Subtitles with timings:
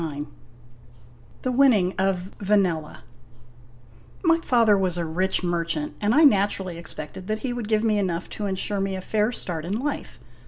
[0.01, 0.33] M
[1.43, 3.03] THE WINNING OF VANELLA
[4.25, 7.99] Y father was a rich merchant, and I naturally expected that he would give me
[7.99, 10.19] enough to insure me a fair start in life.